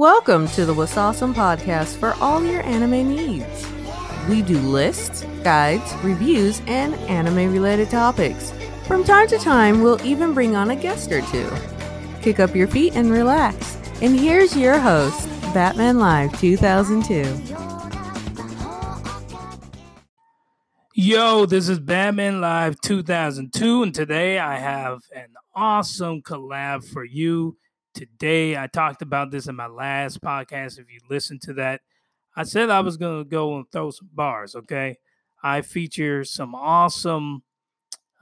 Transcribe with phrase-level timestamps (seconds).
[0.00, 3.66] Welcome to the What's Awesome podcast for all your anime needs.
[4.30, 8.50] We do lists, guides, reviews, and anime related topics.
[8.86, 11.50] From time to time, we'll even bring on a guest or two.
[12.22, 13.76] Kick up your feet and relax.
[14.00, 17.58] And here's your host, Batman Live 2002.
[20.94, 27.58] Yo, this is Batman Live 2002, and today I have an awesome collab for you
[28.00, 28.56] today.
[28.56, 30.78] I talked about this in my last podcast.
[30.78, 31.82] If you listened to that,
[32.34, 34.96] I said I was going to go and throw some bars, okay?
[35.42, 37.42] I feature some awesome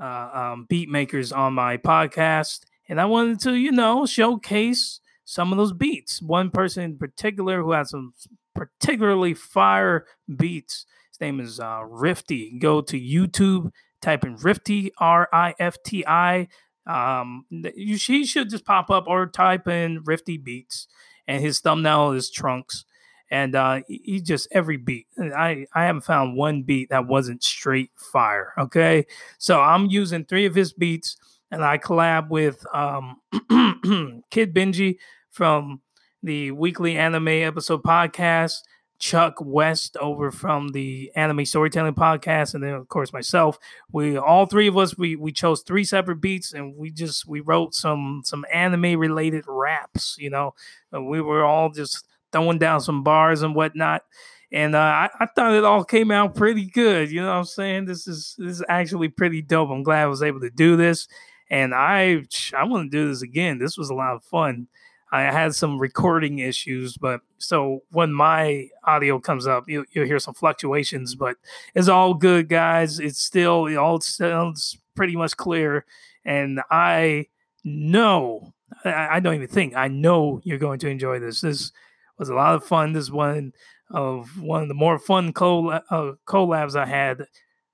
[0.01, 5.53] uh, um, beat makers on my podcast, and I wanted to, you know, showcase some
[5.53, 6.21] of those beats.
[6.21, 8.15] One person in particular who has some
[8.57, 10.07] particularly fire
[10.37, 10.87] beats.
[11.13, 12.61] His name is uh, Rifti.
[12.61, 13.71] Go to YouTube,
[14.03, 16.49] type in Rifti, R I F T I.
[16.89, 20.89] Um, you, he should just pop up or type in Rifti Beats,
[21.27, 22.85] and his thumbnail is Trunks.
[23.31, 25.07] And uh, he just every beat.
[25.21, 28.55] I I haven't found one beat that wasn't straight fire.
[28.57, 31.19] Okay, so I'm using three of his beats,
[31.51, 33.21] and I collab with um,
[34.31, 34.97] Kid Benji
[35.31, 35.83] from
[36.23, 38.63] the weekly anime episode podcast.
[38.99, 43.59] Chuck West over from the Anime Storytelling Podcast, and then of course myself.
[43.93, 47.41] We all three of us we we chose three separate beats, and we just we
[47.41, 50.17] wrote some some anime related raps.
[50.19, 50.55] You know,
[50.93, 54.03] and we were all just throwing down some bars and whatnot.
[54.51, 57.11] And uh, I, I thought it all came out pretty good.
[57.11, 57.85] You know what I'm saying?
[57.85, 59.71] This is this is actually pretty dope.
[59.71, 61.07] I'm glad I was able to do this,
[61.51, 62.25] and I
[62.57, 63.59] I want to do this again.
[63.59, 64.69] This was a lot of fun.
[65.11, 70.19] I had some recording issues, but so when my audio comes up, you, will hear
[70.19, 71.37] some fluctuations, but
[71.75, 73.01] it's all good, guys.
[73.01, 75.87] It's still, it all sounds pretty much clear.
[76.25, 77.27] And I
[77.65, 78.53] know,
[78.85, 81.41] I, I don't even think, I know you're going to enjoy this.
[81.41, 81.73] This
[82.19, 82.93] was a lot of fun.
[82.93, 83.53] This one
[83.91, 87.25] of one of the more fun collab, uh, collabs I had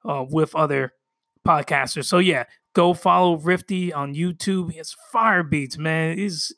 [0.05, 0.92] uh, with other
[1.46, 2.05] podcasters.
[2.05, 4.72] So yeah, go follow Rifti on YouTube.
[4.74, 6.18] It's fire beats, man.
[6.18, 6.52] He's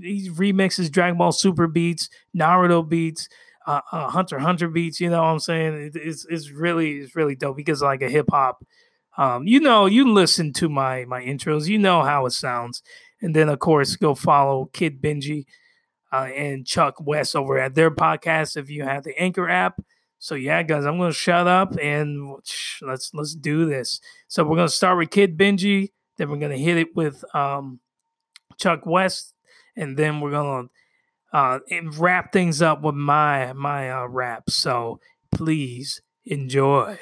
[0.00, 3.28] he remixes Dragon Ball Super beats, Naruto beats,
[3.66, 5.00] uh, uh, Hunter Hunter beats.
[5.00, 5.74] You know what I'm saying?
[5.74, 8.64] It, it's it's really it's really dope because like a hip hop.
[9.16, 12.82] Um, you know, you listen to my my intros, you know how it sounds,
[13.20, 15.46] and then of course go follow Kid Benji
[16.12, 19.80] uh, and Chuck West over at their podcast if you have the Anchor app.
[20.18, 22.36] So yeah, guys, I'm gonna shut up and
[22.82, 24.00] let's let's do this.
[24.28, 27.80] So we're gonna start with Kid Benji, then we're gonna hit it with um,
[28.58, 29.33] Chuck West,
[29.75, 30.69] and then we're gonna
[31.33, 31.59] uh,
[31.97, 34.49] wrap things up with my my uh, rap.
[34.49, 34.99] So
[35.31, 36.97] please enjoy.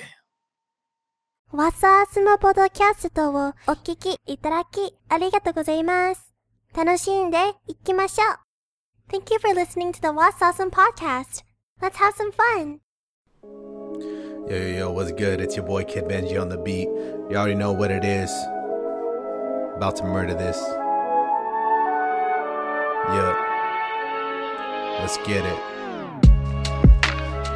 [1.54, 6.34] ワッサースモポドキャストをお聞きいただきありがとうございます。
[6.76, 7.38] 楽しんで
[7.68, 8.48] いきましょう。
[9.10, 11.46] Thank you for listening to the What's Awesome podcast.
[11.82, 12.80] Let's have some fun.
[14.50, 15.40] Yo, yo, yo, what's good?
[15.40, 16.90] It's your boy Kid Benji on the beat.
[17.30, 18.30] You already know what it is.
[19.78, 20.58] About to murder this.
[25.03, 25.59] Let's get it.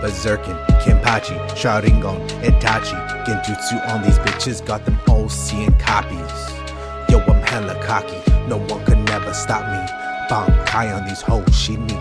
[0.02, 6.18] Berserkin, Kenpachi, Sharingan, Itachi, Genjutsu on these bitches, got them all seeing copies.
[7.08, 9.78] Yo, I'm hella cocky, no one could never stop me.
[10.28, 11.96] Bomb Bankai on these hoes, me.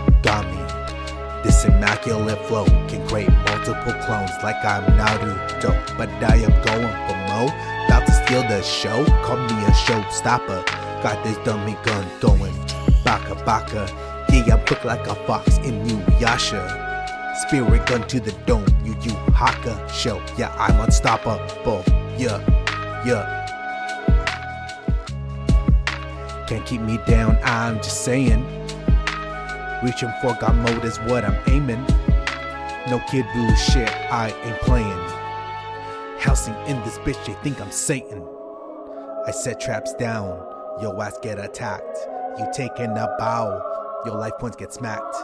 [1.44, 7.16] This immaculate flow can create multiple clones like I'm Naruto, but I am going for
[7.28, 7.46] mo.
[7.86, 10.66] About to steal the show, call me a showstopper.
[11.04, 12.52] Got this dummy gun going
[13.04, 14.05] Baka Baka.
[14.44, 15.86] I'm quick like a fox in
[16.20, 16.84] Yasha.
[17.46, 20.22] Spirit gun to the dome, you you Haka show.
[20.36, 21.82] Yeah, I'm unstoppable.
[22.18, 22.40] Yeah,
[23.04, 23.44] yeah.
[26.46, 28.44] Can't keep me down, I'm just saying.
[29.82, 31.84] Reaching for God mode is what I'm aiming.
[32.88, 33.26] No kid
[33.58, 35.06] shit, I ain't playing.
[36.20, 38.22] Housing in this bitch, they think I'm Satan.
[39.26, 40.26] I set traps down,
[40.80, 41.98] yo ass get attacked.
[42.38, 45.16] You taking a bow, your life points get smacked.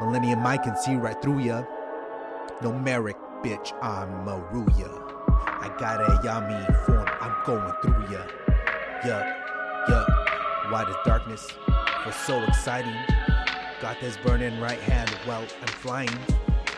[0.00, 1.62] Millennium I can see right through ya.
[2.62, 4.90] No Marik, bitch, I'm Maruya.
[5.38, 8.22] I got a yummy form, I'm going through ya.
[9.04, 9.34] Yeah,
[9.88, 10.04] yeah.
[10.70, 11.48] Why the darkness
[12.04, 12.94] feel so exciting?
[13.80, 16.18] Got this burning right hand while I'm flying.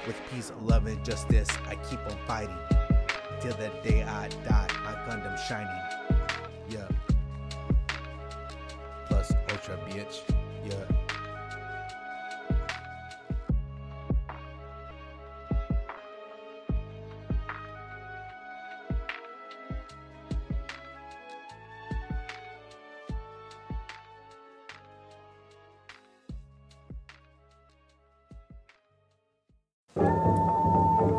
[0.06, 2.56] With peace, love, and justice, I keep on fighting.
[3.40, 5.68] Till the day I die, my Gundam shining.
[6.70, 6.88] Yeah
[9.08, 10.37] Plus ultra, bitch.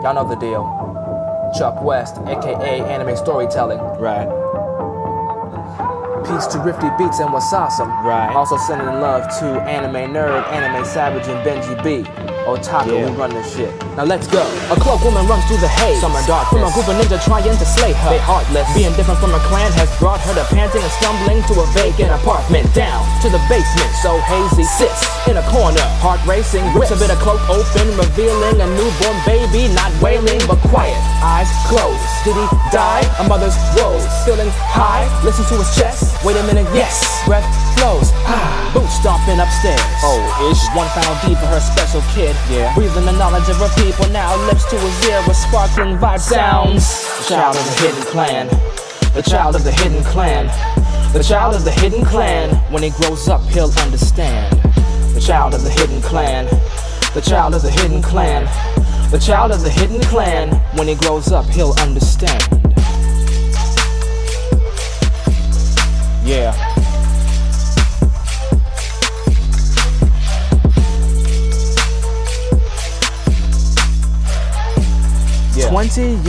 [0.01, 0.63] Y'all know the deal.
[1.57, 3.79] Chuck West, aka Anime Storytelling.
[3.99, 4.27] Right.
[6.25, 7.87] Peace to Rifti Beats and Wasasum.
[8.03, 8.33] Right.
[8.33, 12.28] Also sending love to Anime Nerd, Anime Savage, and Benji B.
[12.47, 13.05] Otaku, Yeah.
[13.09, 13.71] we run this shit.
[13.97, 14.41] Now let's go.
[14.71, 15.99] A cloak woman runs through the haze.
[16.01, 16.47] Summer dark.
[16.49, 18.09] From a group of ninja trying to slay her.
[18.09, 18.67] They heartless.
[18.73, 22.11] Being different from her clan has brought her to panting and stumbling to a vacant
[22.11, 22.65] apartment.
[22.73, 24.63] Down to the basement, so hazy.
[24.63, 26.63] Sits in a corner, heart racing.
[26.73, 29.67] Rips a bit of cloak open, revealing a newborn baby.
[29.75, 30.97] Not wailing, but quiet.
[31.21, 32.01] Eyes closed.
[32.23, 33.03] Did he die?
[33.19, 34.05] A mother's woes.
[34.23, 36.23] Feeling high, listen to his chest.
[36.23, 37.03] Wait a minute, yes.
[37.25, 37.45] Breath
[37.77, 38.09] flows.
[38.99, 39.79] Stomping upstairs.
[40.03, 40.59] Oh, ish.
[40.75, 42.35] One final D for her special kid.
[42.51, 42.73] Yeah.
[42.75, 44.35] Breathing the knowledge of her people now.
[44.47, 46.83] Lips to his ear with sparkling vibe sounds.
[47.19, 48.47] The child of the hidden clan.
[49.13, 50.47] The child of the hidden clan.
[51.13, 52.55] The child of the hidden clan.
[52.71, 54.59] When he grows up, he'll understand.
[55.15, 56.45] The child of the hidden clan.
[57.13, 58.45] The child of the hidden clan.
[59.11, 60.51] The child of the hidden clan.
[60.77, 62.68] When he grows up, he'll understand.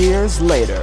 [0.00, 0.80] Years later.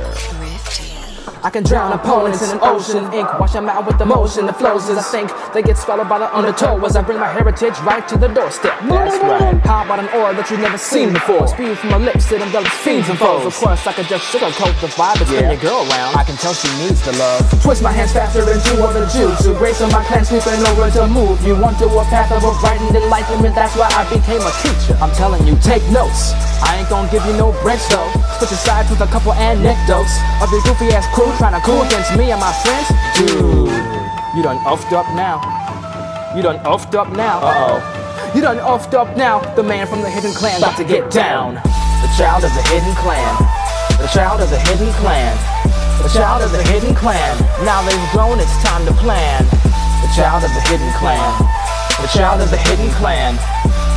[1.43, 4.45] I can drown opponents in an ocean of ink, wash them out with the motion
[4.47, 7.29] that flows as I think they get swallowed by the undertow as I bring my
[7.31, 8.73] heritage right to the doorstep.
[8.83, 9.55] That's right.
[9.63, 11.47] How about an aura that you've never seen before?
[11.47, 13.45] Spew from my lips, it envelops fiends and foes.
[13.45, 15.51] Of course, I could just sugarcoat the vibe and Yeah.
[15.53, 16.17] your girl around.
[16.17, 17.41] I can tell she needs the love.
[17.61, 19.37] Twist my hands faster than two other Jews.
[19.45, 22.95] To grace of my clan sweeping over to move you onto a path of uprightened
[22.95, 23.55] enlightenment.
[23.55, 24.97] That's why I became a teacher.
[24.99, 26.33] I'm telling you, take notes.
[26.65, 28.09] I ain't gonna give you no breaks though.
[28.37, 30.13] Switch your sides with a couple anecdotes
[30.45, 32.85] of your goofy ass crew trying to cool against me and my friends.
[33.17, 33.73] Dude,
[34.37, 35.41] you done offed up now.
[36.37, 37.41] You done offed up now.
[37.41, 38.31] Uh oh.
[38.37, 39.41] You done offed up now.
[39.57, 41.57] The man from the hidden clan about to get down.
[42.05, 43.25] The child of the hidden clan.
[43.97, 45.33] The child of the hidden clan.
[46.05, 47.33] The child of the hidden clan.
[47.65, 49.49] Now they've grown, it's time to plan.
[50.05, 51.25] The child of the hidden clan.
[51.97, 53.33] The child of the hidden clan.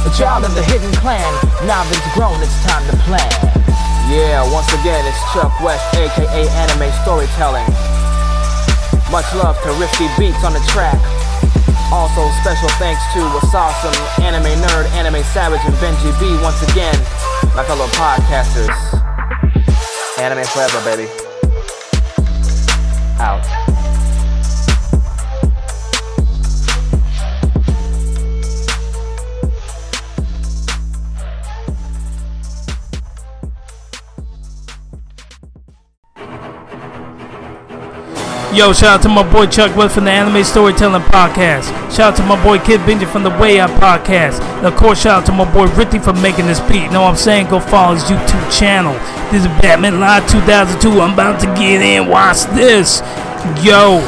[0.09, 1.29] The child of the hidden clan.
[1.69, 3.60] Now they've grown, it's time to plan.
[4.11, 7.62] Yeah, once again, it's Chuck West, aka Anime Storytelling.
[9.07, 10.99] Much love to Rifti Beats on the track.
[11.93, 16.99] Also, special thanks to Wasawesome, Anime Nerd, Anime Savage, and Benji B once again,
[17.55, 18.75] my fellow podcasters.
[20.19, 21.09] Anime forever, baby.
[23.21, 23.60] Out.
[38.52, 41.70] Yo, shout out to my boy Chuck West from the Anime Storytelling Podcast.
[41.94, 44.43] Shout out to my boy Kid Benji from the Way Out Podcast.
[44.58, 46.91] And of course, shout out to my boy Ricky for making this beat.
[46.91, 47.47] Know what I'm saying?
[47.47, 48.93] Go follow his YouTube channel.
[49.31, 51.00] This is Batman Live 2002.
[51.00, 52.08] I'm about to get in.
[52.08, 52.99] Watch this.
[53.62, 54.02] Yo.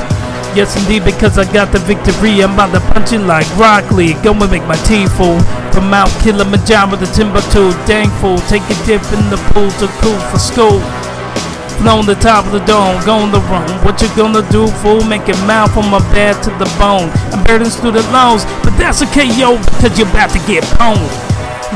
[0.59, 2.43] Yes, indeed, because I got the victory.
[2.43, 3.89] I'm about to punch it like Rock.
[3.89, 5.39] Go and make my teeth full.
[5.71, 7.71] From Mount Kilimanjaro the Timbuktu.
[7.87, 8.43] Dang fool.
[8.51, 10.83] Take a dip in the pool to cool for school.
[11.83, 13.69] On the top of the dome, going the run.
[13.85, 15.05] What you gonna do, fool?
[15.05, 17.11] Make it mouth from my bed to the bone.
[17.35, 21.05] I'm through the lungs, but that's okay, yo, because you're about to get pwned.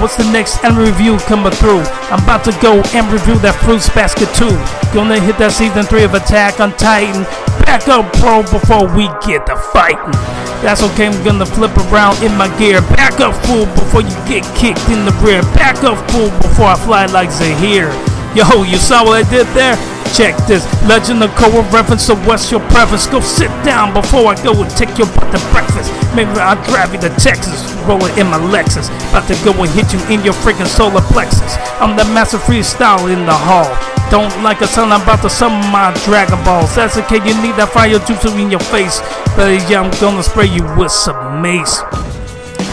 [0.00, 1.85] What's the next anime review coming through?
[2.09, 4.57] I'm about to go and review that Fruits Basket too.
[4.95, 7.25] Gonna hit that season 3 of Attack on Titan.
[7.66, 10.16] Back up, bro, before we get to fighting.
[10.64, 12.80] That's okay, I'm gonna flip around in my gear.
[12.97, 15.42] Back up, fool, before you get kicked in the rear.
[15.54, 18.15] Back up, fool, before I fly like Zaheer.
[18.35, 19.76] Yo, you saw what I did there?
[20.14, 20.64] Check this.
[20.88, 23.06] Legend of Korra reference, so what's your preference?
[23.06, 25.92] Go sit down before I go and take your butt to breakfast.
[26.14, 28.88] Maybe I'll drive you to Texas, roll it in my Lexus.
[29.11, 31.56] About to go and hit you in your freaking solar plexus.
[31.80, 33.68] I'm the master freestyle in the hall.
[34.11, 36.75] Don't like a son, I'm about to summon my Dragon Balls.
[36.76, 39.00] That's okay, you need that fire juice in your face.
[39.35, 41.83] But yeah, I'm gonna spray you with some mace.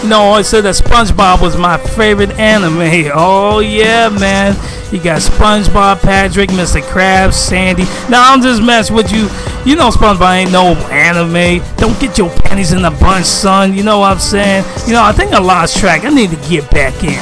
[0.04, 3.12] Know, I said that SpongeBob was my favorite anime.
[3.16, 4.54] Oh yeah, man.
[4.92, 6.82] You got SpongeBob, Patrick, Mr.
[6.82, 7.84] Krabs, Sandy.
[8.10, 9.30] Now I'm just messing with you.
[9.66, 11.64] You know SpongeBob ain't no anime.
[11.78, 13.74] Don't get your panties in a bunch, son.
[13.74, 14.66] You know what I'm saying?
[14.88, 16.04] You know, I think I lost track.
[16.04, 17.22] I need to get back in.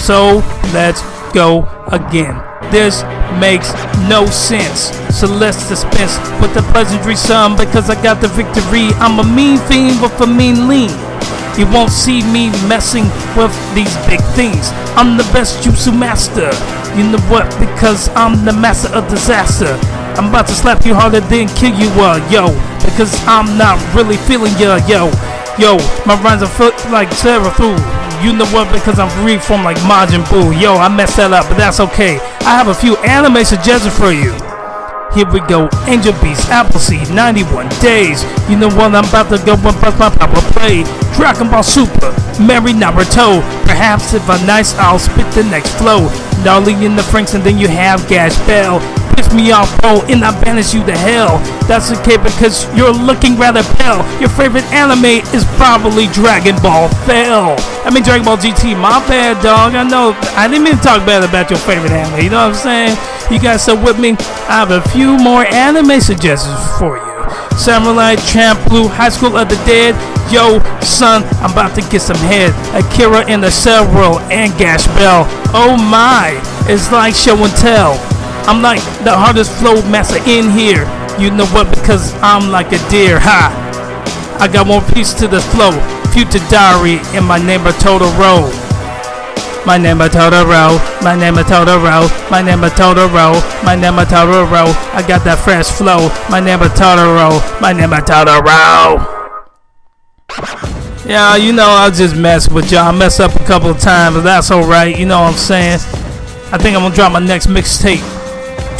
[0.00, 0.42] So
[0.72, 1.02] let's
[1.32, 2.42] go again.
[2.72, 3.02] This
[3.38, 3.72] makes
[4.08, 4.90] no sense.
[5.16, 8.88] So let's dispense with the pleasantry, son, because I got the victory.
[8.98, 10.90] I'm a mean fiend with a mean lean.
[11.58, 14.70] You won't see me messing with these big things.
[14.92, 16.52] I'm the best jutsu master.
[16.96, 17.48] You know what?
[17.58, 19.78] Because I'm the master of disaster.
[20.20, 22.52] I'm about to slap you harder than kill you, uh, yo.
[22.84, 25.08] Because I'm not really feeling ya, yo.
[25.58, 27.80] Yo, my rhymes are foot like Sarah through.
[28.20, 28.70] You know what?
[28.72, 30.52] Because I'm reformed like Majin Buu.
[30.60, 32.18] Yo, I messed that up, but that's okay.
[32.40, 34.32] I have a few anime suggestions for you.
[35.16, 38.22] Here we go, Angel Beats, Appleseed, 91 Days.
[38.50, 40.84] You know what I'm about to go and bust my power play.
[41.16, 43.40] Dragon Ball Super, Mary Naruto.
[43.64, 46.12] Perhaps if I'm nice, I'll spit the next flow.
[46.44, 48.78] Dolly in the Franxx, and then you have Gash Bell.
[49.16, 51.38] Piss me off, bro, and I banish you to hell.
[51.64, 54.04] That's okay because you're looking rather pale.
[54.20, 57.56] Your favorite anime is probably Dragon Ball Fell.
[57.86, 58.76] I mean Dragon Ball GT.
[58.78, 59.74] My bad, dog.
[59.76, 60.12] I know.
[60.36, 62.20] I didn't mean to talk bad about your favorite anime.
[62.20, 63.15] You know what I'm saying?
[63.30, 64.12] You guys still with me?
[64.46, 67.58] I have a few more anime suggestions for you.
[67.58, 69.96] Samurai Champloo, High School of the Dead.
[70.32, 72.54] Yo, son, I'm about to get some head.
[72.70, 73.84] Akira in the Cell
[74.30, 75.26] and Gash Bell.
[75.52, 76.38] Oh my,
[76.70, 77.98] it's like show and tell.
[78.46, 80.86] I'm like the hardest flow master in here.
[81.18, 81.68] You know what?
[81.70, 83.18] Because I'm like a deer.
[83.18, 83.50] Ha!
[84.38, 85.72] I got one piece to the flow.
[86.12, 88.65] Future Diary and my neighbor is Totoro.
[89.66, 90.78] My name is Totoro.
[91.02, 92.30] My name is Totoro.
[92.30, 93.64] My name is Totoro.
[93.64, 94.72] My name is Totoro.
[94.94, 96.08] I got that fresh flow.
[96.30, 97.42] My name is Totoro.
[97.60, 99.14] My name is Totoro.
[101.04, 102.86] Yeah, you know, I'll just mess with y'all.
[102.86, 104.96] I mess up a couple of times, but that's alright.
[104.96, 105.80] You know what I'm saying?
[106.52, 108.15] I think I'm gonna drop my next mixtape.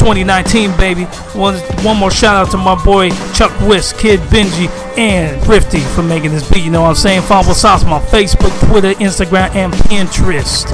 [0.07, 1.03] 2019, baby.
[1.35, 6.01] One, one more shout out to my boy Chuck Wiss, Kid Benji, and Thrifty for
[6.01, 6.63] making this beat.
[6.63, 7.23] You know what I'm saying?
[7.23, 10.69] Follow Sauce on Facebook, Twitter, Instagram, and Pinterest.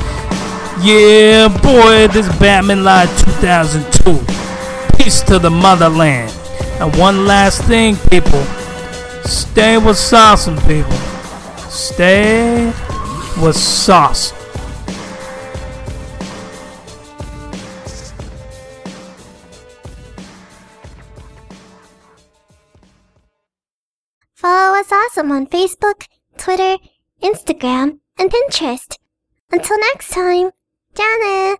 [0.84, 3.10] Yeah, boy, this is Batman Live
[3.42, 4.98] 2002.
[4.98, 6.32] Peace to the motherland.
[6.80, 8.44] And one last thing, people.
[9.24, 10.92] Stay with sauce, people.
[11.72, 12.68] Stay
[13.42, 14.43] with sauce.
[24.44, 26.06] Follow us awesome on Facebook,
[26.38, 26.76] Twitter,
[27.22, 28.98] Instagram, and Pinterest.
[29.50, 30.52] Until next time,
[30.94, 31.60] Janet!